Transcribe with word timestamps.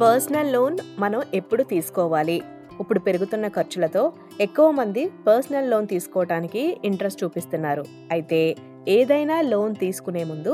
Personal 0.00 0.52
loan 0.52 0.76
మనం 0.98 1.20
ఎప్పుడు 1.34 1.62
తీసుకోవాలి? 1.62 2.36
ఇప్పుడు 2.82 3.00
పెరుగుతున్న 3.06 3.46
ఖర్చులతో 3.48 4.02
ఎక్కువ 4.40 4.66
మంది 4.70 5.02
పర్సనల్ 5.26 5.70
లోన్ 5.70 5.86
తీసుకోవటానికి 5.86 6.62
ఇంట్రెస్ట్ 6.84 7.22
చూపిస్తున్నారు. 7.24 7.84
అయితే 8.12 8.40
ఏదైనా 8.88 9.36
లోన్ 9.52 9.74
తీసుకునే 9.74 10.22
ముందు 10.24 10.52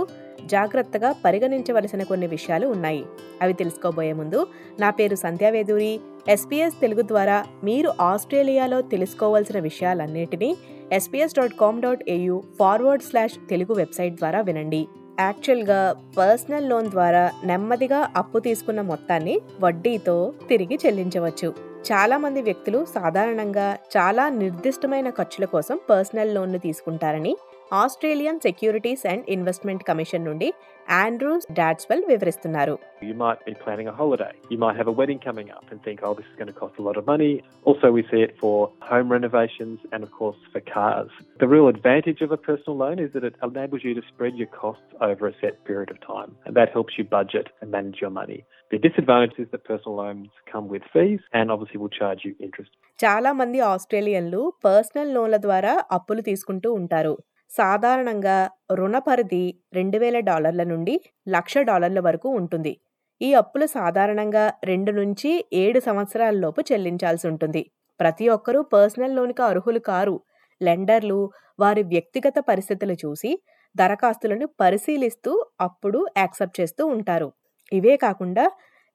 జాగ్రత్తగా 0.54 1.10
పరిగణించవలసిన 1.24 2.02
కొన్ని 2.02 2.26
విషయాలు 2.26 2.66
ఉన్నాయి. 2.66 3.04
అవి 3.42 3.52
తెలుసుకోబోయే 3.52 4.12
ముందు 4.12 4.40
నా 4.80 4.90
పేరు 4.90 5.18
సంధ్యావేదూరి 5.26 5.92
ఎస్పీఎస్ 6.28 6.80
తెలుగు 6.80 7.02
ద్వారా 7.02 7.38
మీరు 7.64 7.92
ఆస్ట్రేలియాలో 8.10 8.80
తెలుసుకోవాల్సిన 8.94 9.58
విషయాలన్నిటినీ 9.68 10.56
SBS 10.92 11.38
dot 11.40 11.60
com 11.62 11.82
dot 11.86 12.04
au 12.08 12.42
forward 12.58 13.08
slash 13.10 13.38
Telugu 13.50 13.74
website 13.74 14.14
ద్వారా 14.14 14.40
వినండి. 14.40 14.84
యాక్చువల్గా 15.20 15.94
పర్సనల్ 16.18 16.68
లోన్ 16.68 16.90
ద్వారా 16.90 17.32
నెమ్మదిగా 17.44 18.12
అప్పు 18.16 18.38
తీసుకున్న 18.38 18.80
మొత్తాన్ని 18.80 19.40
వడ్డీతో 19.60 20.34
తిరిగి 20.48 20.78
చెల్లించవచ్చు. 20.86 21.54
చాలా 21.92 22.18
మంది 22.18 22.42
వ్యక్తులు 22.42 22.86
సాధారణంగా 22.94 23.78
చాలా 23.96 24.28
నిర్దిష్టమైన 24.28 25.10
ఖర్చుల 25.10 25.44
కోసం 25.44 25.80
పర్సనల్ 25.90 26.34
లోన్లు 26.34 26.58
తీసుకుంటారని 26.58 27.36
Australian 27.72 28.40
Securities 28.40 29.04
and 29.12 29.24
Investment 29.34 29.84
Commission 29.90 30.26
నుండి 30.28 30.48
ఆండ్రూస్ 31.02 31.46
డాట్స్వెల్ 31.58 32.04
వివరిస్తున్నారు 32.10 32.74
You 33.06 33.14
might 33.22 33.40
be 33.44 33.54
planning 33.62 33.88
a 33.88 33.96
holiday. 34.00 34.30
You 34.52 34.58
might 34.58 34.76
have 34.80 34.88
a 34.88 34.96
wedding 35.00 35.18
coming 35.20 35.48
up 35.56 35.64
and 35.70 35.78
think, 35.86 35.98
oh, 36.06 36.12
this 36.18 36.28
is 36.30 36.36
going 36.40 36.50
to 36.52 36.58
cost 36.60 36.76
a 36.78 36.84
lot 36.86 36.96
of 37.00 37.04
money. 37.12 37.30
Also, 37.64 37.86
we 37.96 38.02
see 38.10 38.20
it 38.26 38.32
for 38.42 38.54
home 38.90 39.08
renovations 39.16 39.78
and, 39.92 40.00
of 40.06 40.10
course, 40.20 40.40
for 40.52 40.62
cars. 40.70 41.10
The 41.42 41.48
real 41.54 41.68
advantage 41.68 42.20
of 42.26 42.30
a 42.30 42.40
personal 42.48 42.76
loan 42.82 42.98
is 42.98 43.10
that 43.14 43.24
it 43.24 43.36
enables 43.48 43.82
you 43.86 43.92
to 43.94 44.04
spread 44.10 44.34
your 44.34 44.50
costs 44.54 44.88
over 45.08 45.24
a 45.26 45.34
set 45.42 45.56
period 45.68 45.90
of 45.90 45.98
time. 46.06 46.30
And 46.46 46.54
that 46.60 46.70
helps 46.76 46.94
you 46.98 47.04
budget 47.18 47.48
and 47.60 47.68
manage 47.70 48.00
your 48.00 48.12
money. 48.12 48.40
The 48.70 48.78
disadvantage 48.78 49.38
is 49.38 49.48
that 49.52 49.64
personal 49.64 49.96
loans 50.02 50.30
come 50.52 50.66
with 50.68 50.86
fees 50.94 51.22
and 51.32 51.46
obviously 51.50 51.80
will 51.82 51.94
charge 52.00 52.22
you 52.26 52.34
interest. 52.46 52.72
చాలా 52.98 53.30
మంది 53.38 53.58
ఆస్ట్రేలియన్లు 53.74 54.40
personal 54.66 55.12
లోన్ల 55.16 55.36
ద్వారా 55.46 55.72
అప్పులు 55.96 56.22
తీసుకుంటూ 56.30 56.68
ఉంటారు 56.80 57.14
సాధారణంగా 57.54 58.36
రుణ 58.72 58.96
పరిధి 58.98 59.44
రెండు 59.74 59.98
వేల 59.98 60.18
డాలర్ల 60.28 60.62
నుండి 60.62 60.94
లక్ష 61.28 61.54
డాలర్ల 61.68 62.00
వరకు 62.00 62.28
ఉంటుంది. 62.40 62.72
ఈ 63.20 63.28
అప్పులు 63.34 63.66
సాధారణంగా 63.74 64.44
రెండు 64.64 64.92
నుంచి 64.92 65.30
ఏడు 65.54 65.80
సంవత్సరాలలోపు 65.80 66.60
చెల్లించాల్సి 66.70 67.26
ఉంటుంది. 67.32 67.62
ప్రతి 68.00 68.26
ఒక్కరూ 68.28 68.60
పర్సనల్ 68.74 69.16
లోన్కి 69.16 69.42
అర్హులు 69.42 69.82
కారు. 69.90 70.16
లెండర్లు 70.60 71.18
వారి 71.58 71.82
వ్యక్తిగత 71.92 72.36
పరిస్థితులు 72.50 72.96
చూసి 73.04 73.30
దరఖాస్తులను 73.76 74.46
పరిశీలిస్తూ 74.62 75.32
అప్పుడు 75.60 76.00
యాక్సెప్ట్ 76.16 76.58
చేస్తూ 76.60 76.82
ఉంటారు. 76.96 77.28
ఇవే 77.72 77.94
కాకుండా 77.96 78.44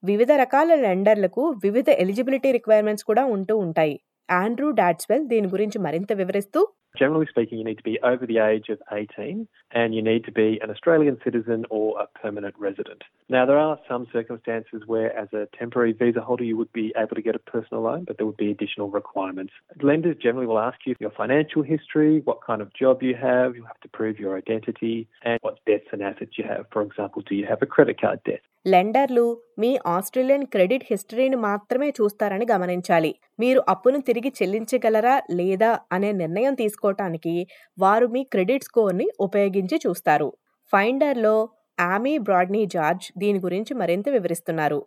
వివిధ 0.03 0.31
రకాల 0.41 0.71
లెండర్లకు 0.85 1.43
వివిధ 1.63 1.89
ఎలిజిబిలిటీ 2.03 2.49
రిక్వైర్మెంట్స్ 2.57 3.07
కూడా 3.09 3.23
ఉంటూ 3.35 3.53
ఉంటాయి. 3.65 3.95
ఆండ్రూ 4.29 4.67
డాట్స్వెల్ 4.71 5.23
దీని 5.27 5.47
గురించి 5.47 5.77
మరింత 5.85 6.11
వివరిస్తూ 6.13 6.59
Generally 6.96 7.26
speaking, 7.28 7.58
you 7.58 7.64
need 7.64 7.76
to 7.76 7.82
be 7.82 7.98
over 8.04 8.24
the 8.24 8.38
age 8.38 8.68
of 8.68 8.78
18 8.92 9.48
and 9.72 9.94
you 9.96 10.02
need 10.02 10.24
to 10.26 10.30
be 10.32 10.60
an 10.62 10.70
Australian 10.70 11.16
citizen 11.24 11.64
or 11.68 11.86
a 12.00 12.06
permanent 12.20 12.54
resident. 12.56 13.02
Now, 13.28 13.44
there 13.46 13.58
are 13.58 13.78
some 13.88 14.06
circumstances 14.12 14.82
where, 14.86 15.10
as 15.18 15.28
a 15.32 15.48
temporary 15.58 15.92
visa 15.92 16.20
holder, 16.20 16.44
you 16.44 16.56
would 16.56 16.72
be 16.72 16.94
able 16.96 17.16
to 17.16 17.22
get 17.22 17.34
a 17.34 17.40
personal 17.40 17.82
loan, 17.82 18.04
but 18.06 18.16
there 18.16 18.26
would 18.26 18.36
be 18.36 18.50
additional 18.52 18.90
requirements. 18.90 19.52
Lenders 19.82 20.16
generally 20.22 20.46
will 20.46 20.60
ask 20.60 20.78
you 20.86 20.94
your 21.00 21.10
financial 21.10 21.62
history, 21.64 22.22
what 22.30 22.38
kind 22.48 22.62
of 22.62 22.72
job 22.74 23.02
you 23.02 23.16
have, 23.28 23.56
you 23.56 23.64
have 23.64 23.80
to 23.80 23.88
prove 23.88 24.20
your 24.20 24.36
identity, 24.36 24.96
and 25.24 25.38
what 25.42 25.58
debts 25.66 25.88
and 25.92 26.00
assets 26.02 26.38
you 26.38 26.44
have. 26.44 26.66
For 26.72 26.82
example, 26.82 27.22
do 27.28 27.34
you 27.34 27.46
have 27.46 27.60
a 27.60 27.66
credit 27.66 28.00
card 28.00 28.20
debt? 28.30 28.42
లెండర్లు 28.72 29.24
మీ 29.62 29.70
Australian 29.94 30.44
credit 30.52 30.84
హిస్టరీని 30.90 31.38
మాత్రమే 31.46 31.88
చూస్తారని 31.98 32.46
గమనించాలి 32.52 33.10
మీరు 33.42 33.60
అప్పును 33.72 33.98
తిరిగి 34.08 34.30
చెల్లించగలరా 34.38 35.16
లేదా 35.40 35.70
అనే 35.94 36.10
నిర్ణయం 36.20 36.54
తీసుకోవటానికి 36.79 37.33
వారు 37.77 38.07
మీ 38.07 38.21
క్రెడిట్ 38.33 38.67
స్కోర్ని 38.69 39.07
ఉపయోగించి 39.19 39.77
చూస్తారు 39.85 40.29
ఫైండర్లో 40.73 41.35
ఆమీ 41.77 42.15
బ్రాడ్నీ 42.19 42.63
జార్జ్ 42.75 43.05
దీని 43.17 43.39
గురించి 43.39 43.73
మరింత 43.83 44.09
వివరిస్తున్నారు 44.09 44.81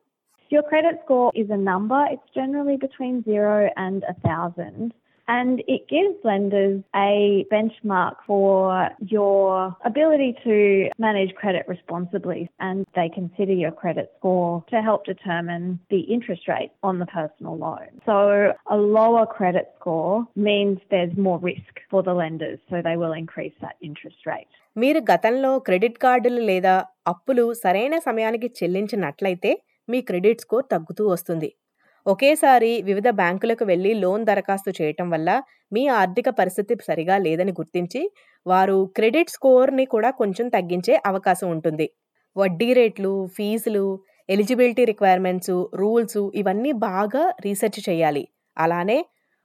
Your 0.51 0.63
credit 0.63 0.97
score 1.03 1.29
is 1.35 1.51
a 1.51 1.61
number. 1.69 2.01
It's 2.15 2.31
generally 2.39 2.75
between 2.77 3.15
zero 3.23 3.53
and 3.77 4.01
a 4.05 4.17
thousand. 4.27 4.81
And 5.28 5.62
it 5.66 5.88
gives 5.88 6.16
lenders 6.25 6.83
a 6.94 7.47
benchmark 7.50 8.16
for 8.27 8.88
your 9.00 9.77
ability 9.84 10.37
to 10.44 10.91
manage 10.99 11.34
credit 11.34 11.65
responsibly. 11.69 12.50
And 12.60 12.87
they 12.94 13.09
consider 13.09 13.53
your 13.53 13.71
credit 13.72 14.12
score 14.19 14.65
to 14.71 14.82
help 14.82 15.05
determine 15.05 15.81
the 15.91 16.00
interest 16.00 16.49
rate 16.49 16.72
on 16.82 16.99
the 16.99 17.06
personal 17.06 17.56
loan. 17.56 17.88
So 18.06 18.53
a 18.71 18.77
lower 18.77 19.27
credit 19.27 19.72
score 19.78 20.27
means 20.34 20.78
there's 20.91 21.16
more 21.16 21.38
risk 21.38 21.75
for 21.91 22.03
the 22.03 22.15
lenders. 22.15 22.59
So 22.71 22.82
they 22.82 22.97
will 22.97 23.12
increase 23.12 23.55
that 23.61 23.77
interest 23.81 24.27
rate. 24.27 24.50
మీరు 24.77 25.00
గతంలో 25.11 25.59
credit 25.59 25.99
కార్డులు 25.99 26.41
లేదా 26.50 26.75
అప్పులు 27.12 27.53
సరైన 27.62 27.94
సమయానికి 28.06 28.49
చెల్లించినట్లయితే 28.59 29.50
మీ 29.88 30.00
credit 30.00 30.41
score 30.41 30.65
తగ్గుతూ 30.72 31.09
వస్తుంది 31.09 31.49
ఒకేసారి 32.07 32.83
వివిధ 32.83 33.09
బ్యాంకులకు 33.11 33.65
వెళ్ళి 33.65 33.95
లోన్ 33.95 34.25
దరఖాస్తు 34.25 34.71
చేయటం 34.83 35.11
వల్ల 35.11 35.43
మీ 35.73 35.83
ఆర్థిక 35.89 36.29
పరిస్థితి 36.29 36.75
సరిగా 36.89 37.17
లేదని 37.19 37.53
గుర్తించి 37.53 38.11
వారు 38.47 38.91
క్రెడిట్ 38.97 39.31
స్కోర్ని 39.31 39.85
కూడా 39.85 40.11
కొంచెం 40.11 40.49
తగ్గించే 40.49 41.03
అవకాశం 41.07 41.51
ఉంటుంది. 41.51 41.87
వడ్డీ 42.37 42.73
రేట్లు 42.73 43.12
ఫీజులు 43.37 43.85
ఎలిజిబిలిటీ 44.29 44.85
రిక్వైర్మెంట్స్ 44.85 45.55
రూల్స్ 45.75 46.31
ఇవన్నీ 46.35 46.73
బాగా 46.73 47.35
రీసెర్చ్ 47.45 47.81
చేయాలి. 47.89 48.29
అలానే 48.59 48.99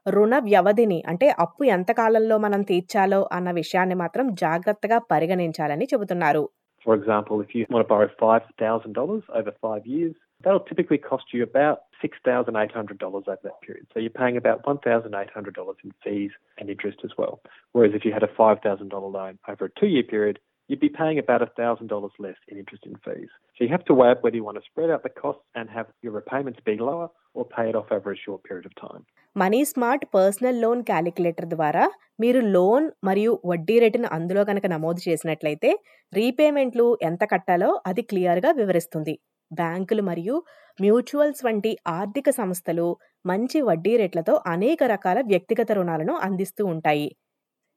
రుణ 0.05 0.39
వ్యవధిని 0.39 1.03
అంటే 1.07 1.29
అప్పు 1.39 1.63
ఎంత 1.63 1.91
కాలంలో 1.91 2.37
మనం 2.37 2.61
తీర్చాలో 2.61 3.29
అన్న 3.31 3.51
విషయాన్ని 3.51 3.95
మాత్రం 3.95 4.33
జాగ్రత్తగా 4.35 4.99
పరిగణించాలని 5.13 5.87
చెబుతున్నారు. 5.93 6.49
For 6.85 6.95
example, 6.95 7.37
if 7.41 7.49
you 7.55 7.63
want 7.69 7.83
to 7.83 7.89
borrow 7.93 8.09
$5,000 8.19 9.23
over 9.39 9.53
five 9.61 9.83
years, 9.85 10.13
that'll 10.43 10.65
typically 10.69 10.99
cost 11.09 11.33
you 11.33 11.41
about 11.43 11.79
$6,800 12.03 13.03
over 13.03 13.21
that 13.43 13.61
period. 13.61 13.87
So 13.93 13.99
you're 13.99 14.09
paying 14.11 14.37
about 14.37 14.63
$1,800 14.63 15.75
in 15.83 15.91
fees 16.03 16.31
and 16.57 16.69
interest 16.69 16.99
as 17.03 17.11
well. 17.17 17.35
Whereas 17.73 17.93
if 17.93 18.05
you 18.05 18.11
had 18.11 18.23
a 18.23 18.33
$5,000 18.39 18.91
loan 19.11 19.39
over 19.47 19.65
a 19.65 19.79
two 19.79 19.87
year 19.87 20.03
period, 20.05 20.39
you'd 20.69 20.81
be 20.81 20.89
paying 20.91 21.17
about 21.17 21.41
$1,000 21.41 22.11
less 22.19 22.35
in 22.49 22.57
interest 22.57 22.83
and 22.85 22.97
fees. 23.05 23.29
So 23.55 23.63
you 23.63 23.69
have 23.69 23.85
to 23.85 23.93
weigh 23.93 24.11
up 24.11 24.23
whether 24.23 24.35
you 24.35 24.43
want 24.43 24.57
to 24.57 24.65
spread 24.69 24.89
out 24.89 25.03
the 25.03 25.13
costs 25.21 25.45
and 25.55 25.69
have 25.69 25.87
your 26.01 26.13
repayments 26.13 26.59
be 26.65 26.77
lower 26.89 27.07
or 27.35 27.45
pay 27.45 27.69
it 27.69 27.75
off 27.75 27.91
over 27.91 28.11
a 28.11 28.19
short 28.25 28.41
period 28.49 28.67
of 28.71 28.75
time. 28.87 29.03
Money 29.35 29.59
smart 29.71 30.05
personal 30.15 30.59
loan 30.63 30.79
calculator 30.89 31.47
ద్వారా 31.55 31.83
మీరు 32.23 32.39
loan 32.55 32.85
మరియు 33.07 33.31
వడ్డీ 33.51 33.75
రేటును 33.83 34.09
అందులో 34.15 34.41
కనుక 34.49 34.65
నమోదు 34.73 35.01
చేసినట్లయితే 35.07 35.71
రీపేమెంట్లు 36.13 36.85
ఎంత 37.09 37.23
కట్టాలో 37.33 37.69
అది 37.89 38.03
క్లియర్గా 38.11 38.51
వివరిస్తుంది 38.59 39.13
బ్యాంకులు 39.51 40.01
మరియు 40.01 40.35
మ్యూచువల్స్ 40.79 41.43
వంటి 41.45 41.71
ఆర్థిక 41.87 42.29
సంస్థలు 42.31 42.87
మంచి 43.25 43.59
వడ్డీ 43.61 43.93
రేట్లతో 43.97 44.33
అనేక 44.47 44.83
రకాల 44.85 45.19
వ్యక్తిగత 45.25 45.71
రుణాలను 45.71 46.15
అందిస్తూ 46.19 46.63
ఉంటాయి. 46.65 47.07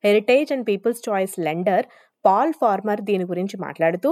Heritage 0.04 0.52
and 0.52 0.66
People's 0.66 1.02
Choice 1.08 1.36
lender 1.40 1.86
Paul 2.24 2.54
Farmer 2.60 3.00
దీని 3.00 3.24
గురించి 3.24 3.56
మాట్లాడుతూ 3.60 4.10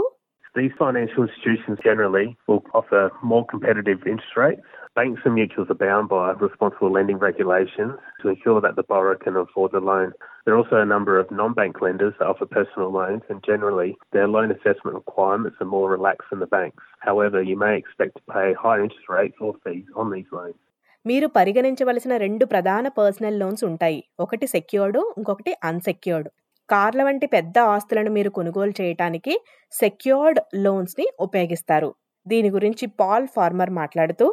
These 0.56 0.72
financial 0.78 1.24
institutions 1.24 1.80
generally 1.84 2.38
will 2.48 2.64
offer 2.76 3.12
more 3.24 3.44
competitive 3.48 4.06
interest 4.06 4.38
rates. 4.38 4.62
Banks 4.96 5.22
and 5.26 5.36
mutuals 5.36 5.72
are 5.72 5.74
bound 5.74 6.10
by 6.10 6.34
responsible 6.34 6.92
lending 6.92 7.18
regulations 7.18 7.94
to 8.22 8.30
ensure 8.30 8.62
that 8.62 8.76
the 8.76 8.84
borrower 8.84 9.16
can 9.16 9.36
afford 9.36 9.72
the 9.72 9.80
loan. 9.80 10.14
There 10.46 10.54
are 10.54 10.58
also 10.60 10.76
a 10.76 10.86
number 10.86 11.18
of 11.18 11.32
non-bank 11.32 11.82
lenders 11.82 12.14
that 12.20 12.28
offer 12.28 12.46
personal 12.46 12.92
loans 12.92 13.24
and 13.30 13.44
generally 13.44 13.98
their 14.12 14.28
loan 14.28 14.52
assessment 14.52 14.94
requirements 14.94 15.58
are 15.60 15.66
more 15.66 15.90
relaxed 15.90 16.28
than 16.30 16.40
the 16.40 16.46
banks. 16.46 16.84
However, 17.00 17.42
you 17.42 17.58
may 17.58 17.76
expect 17.76 18.18
to 18.18 18.24
pay 18.32 18.54
higher 18.54 18.84
interest 18.84 19.10
rates 19.10 19.38
or 19.40 19.56
fees 19.64 19.88
on 19.96 20.12
these 20.12 20.30
loans. 20.32 20.60
మీరు 21.06 21.28
పరిగణించవలసిన 21.28 22.18
రెండు 22.18 22.46
ప్రధాన 22.48 22.86
personal 22.98 23.40
loans 23.40 23.64
ఉంటాయి 23.64 23.98
ఒకటి 24.20 24.46
secured 24.46 25.00
ఇంకొకటి 25.18 25.54
unsecured 25.70 26.30
కార్ల 26.73 27.01
వంటి 27.09 27.27
పెద్ద 27.37 27.59
ఆస్తులను 27.77 28.11
మీరు 28.17 28.31
కొనుగోలు 28.39 28.73
చేయటానికి 28.81 29.35
సెక్యూర్డ్ 29.83 30.41
లోన్స్ని 30.65 31.07
ఉపయోగిస్తారు 31.27 31.91
దీని 32.27 32.51
గురించి 32.59 32.87
పాల్ 33.03 33.29
ఫార్మర్ 33.39 33.73
మాట్లాడుతూ 33.81 34.29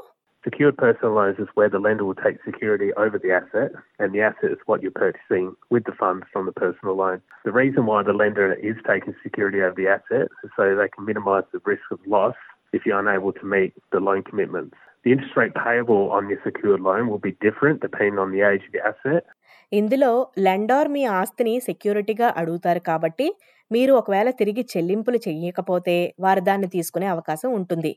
Secured 0.45 0.75
personal 0.77 1.13
loans 1.17 1.37
is 1.43 1.47
where 1.57 1.69
the 1.69 1.79
lender 1.79 2.05
will 2.07 2.19
take 2.25 2.35
security 2.47 2.89
over 3.03 3.17
the 3.23 3.31
asset, 3.37 3.69
and 3.99 4.13
the 4.13 4.21
asset 4.21 4.51
is 4.55 4.59
what 4.69 4.81
you're 4.83 4.91
purchasing 4.91 5.45
with 5.73 5.83
the 5.85 5.95
funds 6.01 6.25
from 6.33 6.43
the 6.45 6.53
personal 6.63 6.95
loan. 6.95 7.17
The 7.45 7.51
reason 7.51 7.87
why 7.87 7.99
the 8.03 8.13
lender 8.13 8.53
is 8.71 8.77
taking 8.91 9.15
security 9.23 9.61
over 9.61 9.77
the 9.79 9.87
asset 9.87 10.27
is 10.43 10.51
so 10.57 10.63
they 10.63 10.89
can 10.95 11.05
minimise 11.05 11.47
the 11.51 11.61
risk 11.65 11.87
of 11.91 11.99
loss 12.07 12.37
if 12.73 12.85
you're 12.85 12.99
unable 12.99 13.33
to 13.39 13.45
meet 13.45 13.73
the 13.91 13.99
loan 13.99 14.21
commitments. 14.21 14.77
The 15.03 15.13
interest 15.13 15.35
rate 15.35 15.55
payable 15.55 16.11
on 16.11 16.29
your 16.29 16.39
secured 16.43 16.79
loan 16.79 17.07
will 17.07 17.19
be 17.19 17.35
different 17.41 17.81
depending 17.81 18.19
on 18.19 18.31
the 18.31 18.41
age 18.41 18.63
of 18.67 18.71
the 18.71 18.85
asset. 18.85 19.25
ఇందులో 19.71 20.11
lender 20.39 20.87
మీ 20.87 21.03
ఆస్తిని 21.15 21.55
సెక్యూరిటీగా 21.59 22.29
అడుగుతారు 22.37 22.81
కాబట్టి 22.85 23.27
మీరు 23.71 23.93
ఒకవేళ 23.93 24.29
తిరిగి 24.39 24.63
చెల్లింపులు 24.71 25.19
చెయ్యకపోతే 25.27 25.95
వారు 26.19 26.41
దాన్ని 26.41 26.67
తీసుకునే 26.67 27.07
అవకాశం 27.07 27.49
ఉంటుంది 27.53 27.93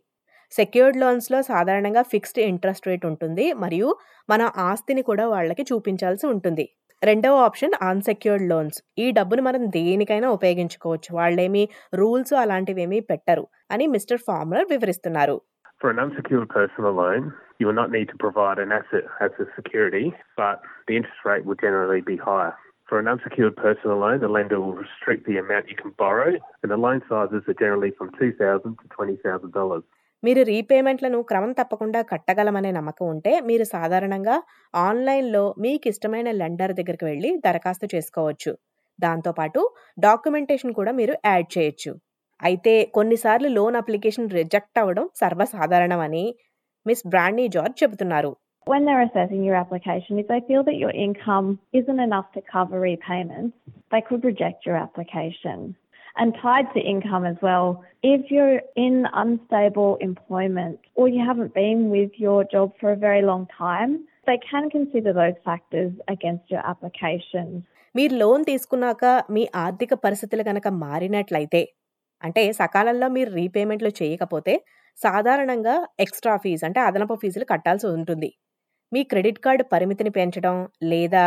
సెక్యూర్డ్ 0.52 0.96
లోన్స్‌లో 0.96 1.38
సాధారణంగా 1.42 2.02
ఫిక్స్డ్ 2.12 2.40
ఇంట్రెస్ట్ 2.44 2.86
రేట్ 2.88 3.06
ఉంటుంది. 3.06 3.46
మరియు 3.54 3.88
మన 4.28 4.42
ఆస్తిని 4.68 5.02
కూడా 5.02 5.24
వాళ్ళకి 5.28 5.62
చూపించాల్సి 5.70 6.26
ఉంటుంది. 6.26 6.64
రెండవ 7.02 7.34
ఆప్షన్ 7.40 7.74
అన్‌సెక్యూర్డ్ 7.82 8.46
లోన్స్. 8.48 8.78
ఈ 8.98 9.06
డబ్బును 9.10 9.42
మనం 9.42 9.62
దేనికైనా 9.70 10.28
ఉపయోగించుకోవచ్చు. 10.30 11.10
వాళ్ళేమి 11.14 11.64
రూల్స్ 11.94 12.34
అలాంటివేమీ 12.42 13.00
పెట్టరు 13.10 13.44
అని 13.70 13.86
మిస్టర్ 13.86 14.22
ఫార్మర్ 14.26 14.66
వివరిస్తున్నారు. 14.70 15.36
For 15.80 15.90
an 15.90 16.00
unsecured 16.00 16.48
personal 16.48 16.92
loan, 16.92 17.32
you 17.58 17.66
will 17.66 17.72
not 17.72 17.92
need 17.92 18.08
to 18.08 18.16
provide 18.16 18.58
an 18.58 18.72
asset 18.72 19.04
as 19.20 19.30
a 19.38 19.46
security, 19.54 20.12
but 20.36 20.56
the 20.88 20.96
interest 20.96 21.24
rate 21.24 21.44
will 21.44 21.54
generally 21.54 22.00
be 22.00 22.16
higher. 22.16 22.54
For 22.88 22.98
an 22.98 23.06
unsecured 23.06 23.54
personal 23.56 23.98
loan, 23.98 24.18
the 24.18 24.28
lender 24.28 24.60
will 24.60 24.74
restrict 24.74 25.24
the 25.26 25.36
amount 25.36 25.68
you 25.68 25.76
can 25.76 25.92
borrow, 25.98 26.30
and 26.62 26.72
the 26.72 26.76
loan 26.76 27.00
sizes 27.08 27.44
are 27.48 27.54
generally 27.54 27.92
from 27.98 28.10
$2,000 28.18 28.74
to 28.80 28.86
$20,000. 28.96 29.82
మీరు 30.22 30.42
రీపేమెంట్‌లను 30.42 31.22
క్రమం 31.22 31.52
తప్పకుండా 31.52 32.02
కట్టగలమనే 32.02 32.70
నమ్మకం 32.70 33.06
ఉంటే, 33.06 33.40
మీరు 33.40 33.64
సాధారణంగా 33.64 34.36
ఆన్‌లైన్‌లో 34.74 35.54
మీకు 35.58 35.88
ఇష్టమైన 35.88 36.28
లెండర్ 36.30 36.72
దగ్గరికి 36.72 37.04
వెళ్ళి 37.04 37.36
దరఖాస్తు 37.36 37.88
చేసుకోవచ్చు. 37.94 38.52
దాంతోపాటు 39.00 39.60
డాక్యుమెంటేషన్ 40.00 40.74
కూడా 40.74 40.92
మీరు 40.92 41.14
యాడ్ 41.24 41.58
చేయొచ్చు. 41.58 41.92
అయితే 42.48 42.74
కొన్నిసార్లు 42.96 43.48
లోన్ 43.58 43.76
అప్లికేషన్ 43.80 44.28
రిజెక్ట్ 44.38 44.78
అవ్వడం 44.82 45.06
సర్వసాధారణమని 45.22 46.26
మిస్ 46.86 47.06
బ్రాండీ 47.14 47.46
జార్జ్ 47.56 47.82
చెబుతున్నారు. 47.84 48.32
When 48.66 48.84
they're 48.86 49.04
assessing 49.08 49.42
your 49.48 49.58
application, 49.64 50.14
if 50.22 50.26
they 50.30 50.40
feel 50.48 50.62
that 50.68 50.78
your 50.84 50.94
income 51.06 51.46
isn't 51.78 52.00
enough 52.06 52.26
to 52.34 52.40
cover 52.54 52.78
repayments, 52.90 53.54
they 53.92 54.00
could 54.08 54.22
reject 54.30 54.58
your 54.68 54.78
application. 54.86 55.58
And 56.20 56.30
tied 56.42 56.68
to 56.74 56.80
income 56.92 57.24
as 57.30 57.38
well, 57.46 57.66
if 58.14 58.22
you're 58.34 58.58
in 58.86 58.96
unstable 59.22 59.92
employment 60.08 60.78
or 60.98 61.06
you 61.14 61.22
haven't 61.30 61.52
been 61.62 61.80
with 61.96 62.12
your 62.24 62.40
job 62.54 62.68
for 62.80 62.90
a 62.92 63.00
very 63.06 63.22
long 63.30 63.44
time, 63.66 63.92
they 64.28 64.38
can 64.50 64.64
consider 64.76 65.12
those 65.20 65.38
factors 65.48 65.92
against 66.14 66.44
your 66.54 66.62
application. 66.72 67.46
మీరు 67.98 68.14
loan 68.22 68.42
తీసుకున్నాక 68.48 69.04
మీ 69.34 69.42
ఆర్థిక 69.64 69.92
పరిస్థితులు 70.04 70.42
గనక 70.48 70.68
మారినట్లయితే, 70.86 71.60
అంటే 72.22 72.42
సకాలంలో 72.60 73.08
మీరు 73.10 73.30
రీపేమెంట్‌లు 73.34 73.92
చేయకపోతే 74.00 74.54
సాధారణంగా 74.98 75.74
ఎక్స్‌ట్రా 76.00 76.34
ఫీజు 76.38 76.64
అంటే 76.68 76.80
అదనపు 76.80 77.16
ఫీజులు 77.22 77.46
కట్టాల్సి 77.50 77.86
ఉంటుంది. 77.94 78.30
మీ 78.92 79.00
క్రెడిట్ 79.10 79.40
కార్డ్ 79.44 79.62
పరిమితిని 79.72 80.12
పెంచడం 80.16 80.56
లేదా 80.90 81.26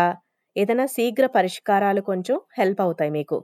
ఏదైనా 0.55 0.85
శీఘ్ర 0.93 1.25
పరిష్కారాలు 1.35 2.01
కొంచెం 2.09 2.37
హెల్ప్ 2.59 2.81
అవుతాయి 2.81 3.11
మీకు. 3.11 3.37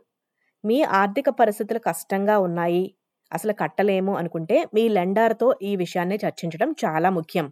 మీ 0.63 0.77
ఆర్థిక 0.99 1.29
పరిస్థితులు 1.39 1.79
కష్టంగా 1.85 2.35
ఉన్నాయి, 2.39 2.83
అసలు 3.31 3.53
కట్టలేము 3.59 4.13
అనుకుంటే 4.17 4.57
మీ 4.75 4.83
లెండర్‌తో 4.91 5.47
ఈ 5.63 5.73
విషయాన్ని 5.77 6.17
చర్చించడం 6.23 6.69
చాలా 6.83 7.09
ముఖ్యం. 7.17 7.47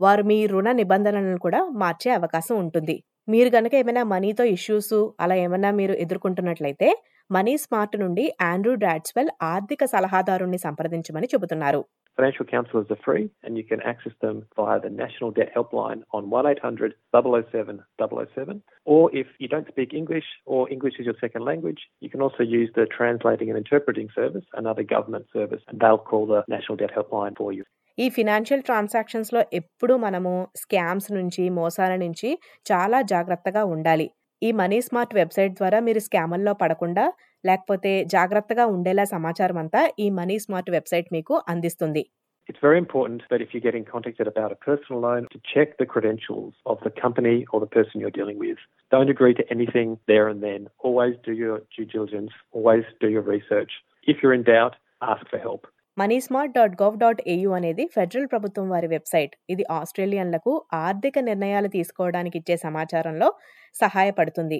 వారు 0.00 0.22
మీ 0.24 0.38
రుణ 0.46 0.68
నిబంధనలను 0.78 1.38
కూడా 1.38 1.60
మార్చే 1.76 2.10
అవకాశం 2.12 2.54
ఉంటుంది. 2.56 2.96
మీరు 3.28 3.50
గనక 3.56 3.72
ఏమైనా 3.74 4.02
మనీతో 4.12 4.44
ఇష్యూస్ 4.54 4.94
అలా 5.20 5.34
ఏమైనా 5.42 5.70
మీరు 5.72 5.94
ఎదుర్కొంటున్నట్లయితే 6.04 6.88
మనీ 7.30 7.56
స్మార్ట్ 7.56 8.00
నుండి 8.00 8.34
ఆండ్రూ 8.40 8.74
డాడ్స్‌వెల్ 8.74 9.30
ఆర్థిక 9.42 9.84
సలహాదారుణ్ణి 9.84 10.58
సంప్రదించమని 10.58 11.26
చెబుతున్నారు. 11.26 11.86
Financial 12.18 12.46
counsellors 12.54 12.88
are 12.94 13.02
free 13.06 13.26
and 13.44 13.52
you 13.58 13.64
can 13.70 13.80
access 13.90 14.14
them 14.24 14.36
via 14.58 14.76
the 14.82 14.90
National 15.02 15.30
Debt 15.38 15.50
Helpline 15.56 16.00
on 16.16 16.22
1800 16.30 16.90
007 17.16 17.76
007. 18.02 18.56
Or 18.94 19.02
if 19.22 19.28
you 19.42 19.48
don't 19.54 19.68
speak 19.74 19.90
English 20.00 20.28
or 20.46 20.60
English 20.74 20.96
is 21.00 21.06
your 21.08 21.18
second 21.20 21.44
language, 21.50 21.80
you 22.04 22.10
can 22.14 22.22
also 22.26 22.44
use 22.58 22.70
the 22.78 22.86
Translating 22.98 23.48
and 23.50 23.58
Interpreting 23.64 24.08
Service, 24.18 24.46
another 24.60 24.84
government 24.94 25.26
service, 25.36 25.62
and 25.70 25.78
they'll 25.82 26.04
call 26.12 26.24
the 26.32 26.42
National 26.56 26.78
Debt 26.82 26.94
Helpline 26.98 27.36
for 27.42 27.50
you. 27.52 27.64
ఈ 27.98 28.08
financial 28.08 28.62
ట్రాన్సాక్షన్స్‌లో 28.62 29.40
ఎప్పుడూ 29.52 29.96
మనము 29.96 30.48
scams 30.56 31.12
నుంచి, 31.12 31.48
మోసాల 31.50 31.96
నుంచి 31.96 32.38
చాలా 32.72 33.02
జాగ్రత్తగా 33.02 33.64
ఉండాలి. 33.64 34.10
ఈ 34.42 34.52
మనీ 34.52 34.80
స్మార్ట్ 34.80 35.14
వెబ్‌సైట్ 35.14 35.54
ద్వారా 35.54 35.80
మీరు 35.80 35.98
స్కాముల్లో 35.98 36.54
పడకుండా, 36.54 37.12
లేకపోతే 37.44 38.04
జాగ్రత్తగా 38.04 38.66
ఉండేలా 38.66 39.04
సమాచారం 39.04 39.58
అంతా 39.58 39.92
ఈ 39.98 40.10
మనీ 40.10 40.38
స్మార్ట్ 40.38 40.70
వెబ్‌సైట్ 40.70 41.12
మీకు 41.12 41.42
అందిస్తుంది. 41.48 42.10
It's 42.48 42.62
very 42.68 42.78
important 42.80 43.18
that 43.30 43.40
if 43.40 43.48
you're 43.54 43.66
getting 43.66 43.84
contacted 43.94 44.28
about 44.28 44.50
a 44.50 44.58
personal 44.68 44.98
loan, 45.02 45.22
to 45.24 45.38
check 45.54 45.68
the 45.82 45.86
credentials 45.86 46.54
of 46.66 46.78
the 46.86 46.92
company 47.02 47.36
or 47.52 47.58
the 47.60 47.70
person 47.76 47.94
you're 47.94 48.16
dealing 48.20 48.38
with. 48.46 48.60
Don't 48.92 49.12
agree 49.16 49.34
to 49.34 49.44
anything 49.56 49.90
there 50.08 50.26
and 50.32 50.40
then. 50.42 50.60
Always 50.78 51.14
do 51.28 51.32
your 51.32 51.58
due 51.76 51.88
diligence. 51.96 52.32
Always 52.52 52.86
do 53.00 53.08
your 53.08 53.24
research. 53.34 53.72
If 54.06 54.16
you're 54.22 54.34
in 54.38 54.44
doubt, 54.44 54.74
ask 55.02 55.24
for 55.30 55.40
help. 55.48 55.62
Moneysmart 55.96 56.54
dot 56.54 56.74
gov 56.82 56.96
dot 56.98 57.20
au 57.26 57.50
అనేది 57.50 57.84
federal 57.86 58.26
ప్రభుత్వం 58.26 58.66
వారి 58.70 58.86
website. 58.86 59.32
ఇది 59.50 59.64
ఆస్ట్రేలియన్లకు 59.70 60.52
ఆర్థిక 60.78 61.18
నిర్ణయాలు 61.18 61.68
తీసుకోవడానికి 61.68 62.38
ఇచ్చే 62.38 62.56
సమాచారంలో 62.56 63.28
సహాయపడుతుంది. 63.74 64.58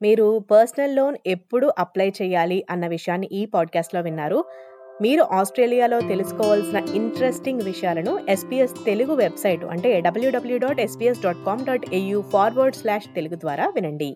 మీరు 0.00 0.26
పర్సనల్ 0.50 0.96
లోన్ 0.96 1.16
ఎప్పుడు 1.26 1.66
అప్లై 1.78 2.08
చేయాలి 2.20 2.58
అన్న 2.70 2.86
విషయాన్ని 2.86 3.28
ఈ 3.32 3.42
పాడ్‌కాస్ట్‌లో 3.46 4.00
విన్నారు. 4.00 4.38
మీరు 5.00 5.22
ఆస్ట్రేలియాలో 5.32 5.98
తెలుసుకోవాల్సిన 6.08 6.78
ఇంట్రెస్టింగ్ 6.94 7.62
విషయాలను 7.62 8.12
ఎస్పీఎస్ 8.28 8.76
తెలుగు 8.84 9.14
వెబ్‌సైట్ 9.14 9.64
అంటే 9.64 10.00
W W 10.00 10.58
dot 10.58 10.80
SBS 10.80 11.22
dot 11.22 11.44
com 11.44 11.64
dot 11.64 11.86
AU 11.94 12.20
forward 12.34 12.76
slash 12.76 13.08
Telugu 13.14 13.34
ద్వారా 13.34 13.66
వినండి. 13.68 14.10